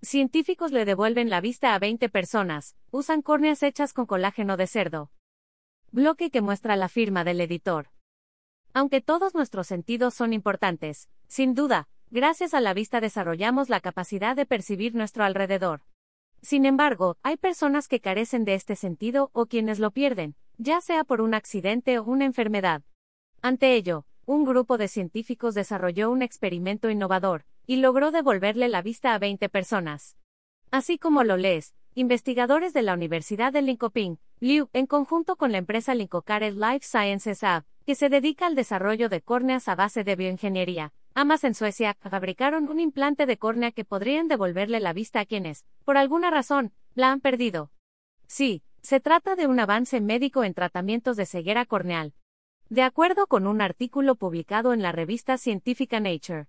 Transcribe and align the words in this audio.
Científicos 0.00 0.70
le 0.70 0.84
devuelven 0.84 1.28
la 1.28 1.40
vista 1.40 1.74
a 1.74 1.78
20 1.80 2.08
personas, 2.08 2.76
usan 2.92 3.20
córneas 3.20 3.64
hechas 3.64 3.92
con 3.92 4.06
colágeno 4.06 4.56
de 4.56 4.68
cerdo. 4.68 5.10
Bloque 5.90 6.30
que 6.30 6.40
muestra 6.40 6.76
la 6.76 6.88
firma 6.88 7.24
del 7.24 7.40
editor. 7.40 7.90
Aunque 8.72 9.00
todos 9.00 9.34
nuestros 9.34 9.66
sentidos 9.66 10.14
son 10.14 10.32
importantes, 10.32 11.08
sin 11.26 11.54
duda, 11.54 11.88
gracias 12.10 12.54
a 12.54 12.60
la 12.60 12.74
vista 12.74 13.00
desarrollamos 13.00 13.68
la 13.70 13.80
capacidad 13.80 14.36
de 14.36 14.46
percibir 14.46 14.94
nuestro 14.94 15.24
alrededor. 15.24 15.82
Sin 16.42 16.64
embargo, 16.64 17.16
hay 17.24 17.36
personas 17.36 17.88
que 17.88 18.00
carecen 18.00 18.44
de 18.44 18.54
este 18.54 18.76
sentido 18.76 19.30
o 19.32 19.46
quienes 19.46 19.80
lo 19.80 19.90
pierden, 19.90 20.36
ya 20.58 20.80
sea 20.80 21.02
por 21.02 21.20
un 21.20 21.34
accidente 21.34 21.98
o 21.98 22.04
una 22.04 22.24
enfermedad. 22.24 22.82
Ante 23.42 23.74
ello, 23.74 24.06
un 24.26 24.44
grupo 24.44 24.78
de 24.78 24.86
científicos 24.86 25.54
desarrolló 25.54 26.08
un 26.10 26.22
experimento 26.22 26.88
innovador, 26.88 27.46
y 27.68 27.76
logró 27.76 28.10
devolverle 28.10 28.68
la 28.68 28.80
vista 28.80 29.12
a 29.12 29.18
20 29.18 29.50
personas. 29.50 30.16
Así 30.70 30.98
como 30.98 31.22
lo 31.22 31.36
lees, 31.36 31.74
investigadores 31.94 32.72
de 32.72 32.80
la 32.80 32.94
Universidad 32.94 33.52
de 33.52 33.60
Linköping, 33.60 34.18
Liu, 34.40 34.70
en 34.72 34.86
conjunto 34.86 35.36
con 35.36 35.52
la 35.52 35.58
empresa 35.58 35.94
Linkocare 35.94 36.50
Life 36.52 36.80
Sciences 36.80 37.44
AB, 37.44 37.64
que 37.84 37.94
se 37.94 38.08
dedica 38.08 38.46
al 38.46 38.54
desarrollo 38.54 39.10
de 39.10 39.20
córneas 39.20 39.68
a 39.68 39.74
base 39.74 40.02
de 40.02 40.16
bioingeniería, 40.16 40.94
Amas 41.14 41.44
en 41.44 41.54
Suecia 41.54 41.94
fabricaron 42.00 42.68
un 42.70 42.80
implante 42.80 43.26
de 43.26 43.36
córnea 43.36 43.70
que 43.70 43.84
podrían 43.84 44.28
devolverle 44.28 44.80
la 44.80 44.94
vista 44.94 45.20
a 45.20 45.26
quienes, 45.26 45.66
por 45.84 45.98
alguna 45.98 46.30
razón, 46.30 46.72
la 46.94 47.12
han 47.12 47.20
perdido. 47.20 47.70
Sí, 48.26 48.62
se 48.80 49.00
trata 49.00 49.36
de 49.36 49.46
un 49.46 49.60
avance 49.60 50.00
médico 50.00 50.42
en 50.42 50.54
tratamientos 50.54 51.18
de 51.18 51.26
ceguera 51.26 51.66
corneal. 51.66 52.14
De 52.70 52.82
acuerdo 52.82 53.26
con 53.26 53.46
un 53.46 53.60
artículo 53.60 54.14
publicado 54.14 54.72
en 54.72 54.80
la 54.80 54.92
revista 54.92 55.36
científica 55.36 56.00
Nature, 56.00 56.46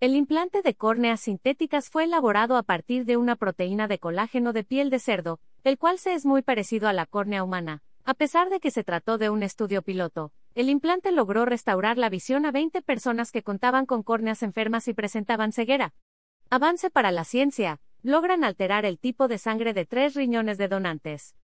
el 0.00 0.16
implante 0.16 0.60
de 0.62 0.74
córneas 0.74 1.20
sintéticas 1.20 1.88
fue 1.88 2.04
elaborado 2.04 2.56
a 2.56 2.62
partir 2.62 3.04
de 3.04 3.16
una 3.16 3.36
proteína 3.36 3.88
de 3.88 3.98
colágeno 3.98 4.52
de 4.52 4.64
piel 4.64 4.90
de 4.90 4.98
cerdo, 4.98 5.40
el 5.62 5.78
cual 5.78 5.98
se 5.98 6.14
es 6.14 6.26
muy 6.26 6.42
parecido 6.42 6.88
a 6.88 6.92
la 6.92 7.06
córnea 7.06 7.42
humana. 7.42 7.82
A 8.04 8.14
pesar 8.14 8.50
de 8.50 8.60
que 8.60 8.70
se 8.70 8.84
trató 8.84 9.16
de 9.16 9.30
un 9.30 9.42
estudio 9.42 9.80
piloto, 9.82 10.32
el 10.54 10.68
implante 10.68 11.10
logró 11.10 11.46
restaurar 11.46 11.96
la 11.96 12.10
visión 12.10 12.44
a 12.44 12.50
20 12.50 12.82
personas 12.82 13.32
que 13.32 13.42
contaban 13.42 13.86
con 13.86 14.02
córneas 14.02 14.42
enfermas 14.42 14.88
y 14.88 14.94
presentaban 14.94 15.52
ceguera. 15.52 15.94
Avance 16.50 16.90
para 16.90 17.10
la 17.10 17.24
ciencia, 17.24 17.80
logran 18.02 18.44
alterar 18.44 18.84
el 18.84 18.98
tipo 18.98 19.26
de 19.26 19.38
sangre 19.38 19.72
de 19.72 19.86
tres 19.86 20.14
riñones 20.14 20.58
de 20.58 20.68
donantes. 20.68 21.34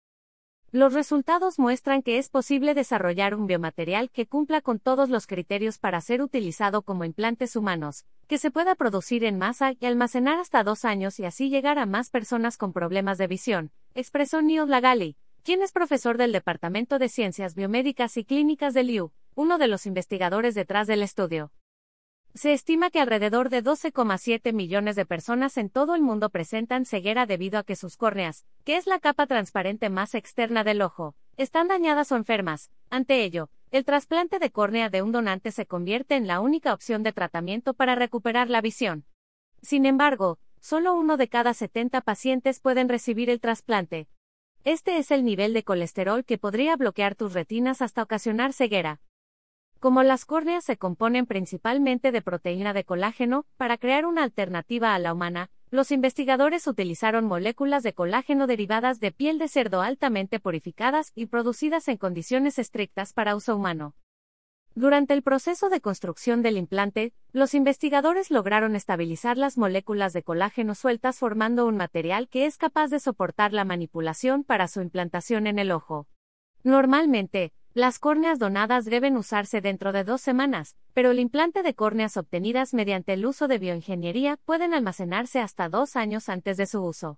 Los 0.73 0.93
resultados 0.93 1.59
muestran 1.59 2.01
que 2.01 2.17
es 2.17 2.29
posible 2.29 2.73
desarrollar 2.73 3.35
un 3.35 3.45
biomaterial 3.45 4.09
que 4.09 4.25
cumpla 4.25 4.61
con 4.61 4.79
todos 4.79 5.09
los 5.09 5.27
criterios 5.27 5.77
para 5.77 5.99
ser 5.99 6.21
utilizado 6.21 6.81
como 6.83 7.03
implantes 7.03 7.57
humanos, 7.57 8.05
que 8.27 8.37
se 8.37 8.51
pueda 8.51 8.75
producir 8.75 9.25
en 9.25 9.37
masa 9.37 9.73
y 9.77 9.85
almacenar 9.85 10.39
hasta 10.39 10.63
dos 10.63 10.85
años 10.85 11.19
y 11.19 11.25
así 11.25 11.49
llegar 11.49 11.77
a 11.77 11.85
más 11.85 12.09
personas 12.09 12.55
con 12.55 12.71
problemas 12.71 13.17
de 13.17 13.27
visión, 13.27 13.71
expresó 13.95 14.41
Neil 14.41 14.69
Lagali, 14.69 15.17
quien 15.43 15.61
es 15.61 15.73
profesor 15.73 16.17
del 16.17 16.31
Departamento 16.31 16.99
de 16.99 17.09
Ciencias 17.09 17.53
Biomédicas 17.53 18.15
y 18.15 18.23
Clínicas 18.23 18.73
del 18.73 18.91
IU, 18.91 19.11
uno 19.35 19.57
de 19.57 19.67
los 19.67 19.85
investigadores 19.85 20.55
detrás 20.55 20.87
del 20.87 21.03
estudio. 21.03 21.51
Se 22.33 22.53
estima 22.53 22.89
que 22.89 23.01
alrededor 23.01 23.49
de 23.49 23.61
12,7 23.61 24.53
millones 24.53 24.95
de 24.95 25.05
personas 25.05 25.57
en 25.57 25.69
todo 25.69 25.95
el 25.95 26.01
mundo 26.01 26.29
presentan 26.29 26.85
ceguera 26.85 27.25
debido 27.25 27.59
a 27.59 27.63
que 27.63 27.75
sus 27.75 27.97
córneas, 27.97 28.45
que 28.63 28.77
es 28.77 28.87
la 28.87 28.99
capa 28.99 29.27
transparente 29.27 29.89
más 29.89 30.15
externa 30.15 30.63
del 30.63 30.81
ojo, 30.81 31.13
están 31.35 31.67
dañadas 31.67 32.09
o 32.13 32.15
enfermas. 32.15 32.71
Ante 32.89 33.23
ello, 33.23 33.49
el 33.71 33.83
trasplante 33.83 34.39
de 34.39 34.49
córnea 34.49 34.89
de 34.89 35.01
un 35.01 35.11
donante 35.11 35.51
se 35.51 35.65
convierte 35.65 36.15
en 36.15 36.25
la 36.25 36.39
única 36.39 36.73
opción 36.73 37.03
de 37.03 37.11
tratamiento 37.11 37.73
para 37.73 37.95
recuperar 37.95 38.49
la 38.49 38.61
visión. 38.61 39.05
Sin 39.61 39.85
embargo, 39.85 40.39
solo 40.61 40.93
uno 40.93 41.17
de 41.17 41.27
cada 41.27 41.53
70 41.53 41.99
pacientes 41.99 42.61
pueden 42.61 42.87
recibir 42.87 43.29
el 43.29 43.41
trasplante. 43.41 44.07
Este 44.63 44.97
es 44.97 45.11
el 45.11 45.25
nivel 45.25 45.53
de 45.53 45.63
colesterol 45.63 46.23
que 46.23 46.37
podría 46.37 46.77
bloquear 46.77 47.15
tus 47.15 47.33
retinas 47.33 47.81
hasta 47.81 48.03
ocasionar 48.03 48.53
ceguera. 48.53 49.01
Como 49.81 50.03
las 50.03 50.25
córneas 50.25 50.63
se 50.63 50.77
componen 50.77 51.25
principalmente 51.25 52.11
de 52.11 52.21
proteína 52.21 52.71
de 52.71 52.83
colágeno, 52.83 53.47
para 53.57 53.79
crear 53.79 54.05
una 54.05 54.21
alternativa 54.21 54.93
a 54.93 54.99
la 54.99 55.11
humana, 55.11 55.49
los 55.71 55.91
investigadores 55.91 56.67
utilizaron 56.67 57.25
moléculas 57.25 57.81
de 57.81 57.93
colágeno 57.93 58.45
derivadas 58.45 58.99
de 58.99 59.11
piel 59.11 59.39
de 59.39 59.47
cerdo 59.47 59.81
altamente 59.81 60.39
purificadas 60.39 61.11
y 61.15 61.25
producidas 61.25 61.87
en 61.87 61.97
condiciones 61.97 62.59
estrictas 62.59 63.13
para 63.13 63.35
uso 63.35 63.55
humano. 63.55 63.95
Durante 64.75 65.15
el 65.15 65.23
proceso 65.23 65.67
de 65.69 65.81
construcción 65.81 66.43
del 66.43 66.57
implante, 66.57 67.15
los 67.31 67.55
investigadores 67.55 68.29
lograron 68.29 68.75
estabilizar 68.75 69.35
las 69.35 69.57
moléculas 69.57 70.13
de 70.13 70.21
colágeno 70.21 70.75
sueltas 70.75 71.17
formando 71.17 71.65
un 71.65 71.77
material 71.77 72.29
que 72.29 72.45
es 72.45 72.59
capaz 72.59 72.89
de 72.89 72.99
soportar 72.99 73.51
la 73.51 73.65
manipulación 73.65 74.43
para 74.43 74.67
su 74.67 74.79
implantación 74.79 75.47
en 75.47 75.57
el 75.57 75.71
ojo. 75.71 76.05
Normalmente, 76.63 77.51
las 77.73 77.99
córneas 77.99 78.37
donadas 78.37 78.83
deben 78.83 79.15
usarse 79.15 79.61
dentro 79.61 79.93
de 79.93 80.03
dos 80.03 80.19
semanas, 80.19 80.75
pero 80.93 81.11
el 81.11 81.19
implante 81.19 81.63
de 81.63 81.73
córneas 81.73 82.17
obtenidas 82.17 82.73
mediante 82.73 83.13
el 83.13 83.25
uso 83.25 83.47
de 83.47 83.59
bioingeniería 83.59 84.37
pueden 84.43 84.73
almacenarse 84.73 85.39
hasta 85.39 85.69
dos 85.69 85.95
años 85.95 86.27
antes 86.27 86.57
de 86.57 86.65
su 86.65 86.83
uso. 86.83 87.17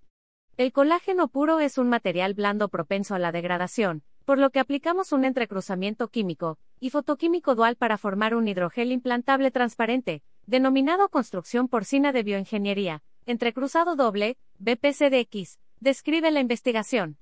El 0.56 0.72
colágeno 0.72 1.28
puro 1.28 1.60
es 1.60 1.80
un 1.80 1.90
material 1.90 2.36
blando 2.36 2.70
propenso 2.70 3.16
a 3.16 3.20
la 3.20 3.32
degradación, 3.32 4.04
por 4.26 4.38
lo 4.38 4.52
que 4.52 4.60
aplicamos 4.60 5.12
un 5.12 5.26
entrecruzamiento 5.26 6.10
químico 6.10 6.60
y 6.80 6.92
fotoquímico 6.92 7.56
dual 7.56 7.76
para 7.76 7.98
formar 7.98 8.36
un 8.36 8.48
hidrogel 8.48 8.92
implantable 8.92 9.50
transparente, 9.50 10.22
denominado 10.46 11.10
construcción 11.10 11.68
porcina 11.68 12.12
de 12.12 12.22
bioingeniería, 12.22 13.02
entrecruzado 13.26 13.96
doble, 13.96 14.38
BPCDX, 14.60 15.58
describe 15.80 16.30
la 16.30 16.42
investigación. 16.42 17.18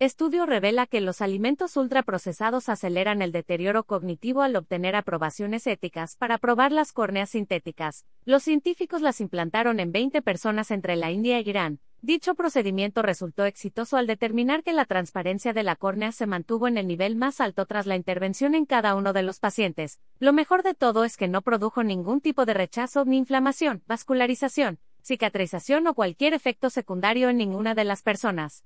Estudio 0.00 0.46
revela 0.46 0.86
que 0.86 1.00
los 1.00 1.20
alimentos 1.20 1.76
ultraprocesados 1.76 2.68
aceleran 2.68 3.20
el 3.20 3.32
deterioro 3.32 3.82
cognitivo 3.82 4.42
al 4.42 4.54
obtener 4.54 4.94
aprobaciones 4.94 5.66
éticas 5.66 6.14
para 6.14 6.38
probar 6.38 6.70
las 6.70 6.92
córneas 6.92 7.30
sintéticas. 7.30 8.06
Los 8.24 8.44
científicos 8.44 9.02
las 9.02 9.20
implantaron 9.20 9.80
en 9.80 9.90
20 9.90 10.22
personas 10.22 10.70
entre 10.70 10.94
la 10.94 11.10
India 11.10 11.40
y 11.40 11.50
Irán. 11.50 11.80
Dicho 12.00 12.36
procedimiento 12.36 13.02
resultó 13.02 13.44
exitoso 13.44 13.96
al 13.96 14.06
determinar 14.06 14.62
que 14.62 14.72
la 14.72 14.84
transparencia 14.84 15.52
de 15.52 15.64
la 15.64 15.74
córnea 15.74 16.12
se 16.12 16.26
mantuvo 16.26 16.68
en 16.68 16.78
el 16.78 16.86
nivel 16.86 17.16
más 17.16 17.40
alto 17.40 17.66
tras 17.66 17.86
la 17.86 17.96
intervención 17.96 18.54
en 18.54 18.66
cada 18.66 18.94
uno 18.94 19.12
de 19.12 19.24
los 19.24 19.40
pacientes. 19.40 19.98
Lo 20.20 20.32
mejor 20.32 20.62
de 20.62 20.74
todo 20.74 21.02
es 21.02 21.16
que 21.16 21.26
no 21.26 21.42
produjo 21.42 21.82
ningún 21.82 22.20
tipo 22.20 22.46
de 22.46 22.54
rechazo 22.54 23.04
ni 23.04 23.16
inflamación, 23.16 23.82
vascularización, 23.88 24.78
cicatrización 25.02 25.88
o 25.88 25.94
cualquier 25.94 26.34
efecto 26.34 26.70
secundario 26.70 27.30
en 27.30 27.36
ninguna 27.36 27.74
de 27.74 27.82
las 27.82 28.02
personas. 28.02 28.62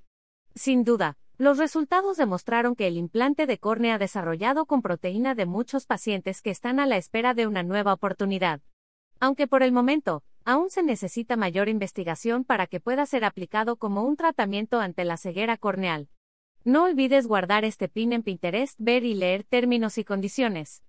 Sin 0.54 0.84
duda, 0.84 1.16
los 1.38 1.58
resultados 1.58 2.16
demostraron 2.18 2.76
que 2.76 2.86
el 2.86 2.96
implante 2.96 3.46
de 3.46 3.58
córnea 3.58 3.98
desarrollado 3.98 4.66
con 4.66 4.82
proteína 4.82 5.34
de 5.34 5.46
muchos 5.46 5.86
pacientes 5.86 6.42
que 6.42 6.50
están 6.50 6.78
a 6.78 6.86
la 6.86 6.98
espera 6.98 7.34
de 7.34 7.46
una 7.46 7.62
nueva 7.62 7.92
oportunidad. 7.92 8.60
Aunque 9.18 9.46
por 9.46 9.62
el 9.62 9.72
momento, 9.72 10.22
aún 10.44 10.70
se 10.70 10.82
necesita 10.82 11.36
mayor 11.36 11.68
investigación 11.68 12.44
para 12.44 12.66
que 12.66 12.80
pueda 12.80 13.06
ser 13.06 13.24
aplicado 13.24 13.76
como 13.76 14.04
un 14.04 14.16
tratamiento 14.16 14.80
ante 14.80 15.04
la 15.04 15.16
ceguera 15.16 15.56
corneal. 15.56 16.08
No 16.64 16.84
olvides 16.84 17.26
guardar 17.26 17.64
este 17.64 17.88
pin 17.88 18.12
en 18.12 18.22
Pinterest, 18.22 18.76
ver 18.78 19.04
y 19.04 19.14
leer 19.14 19.42
términos 19.42 19.98
y 19.98 20.04
condiciones. 20.04 20.82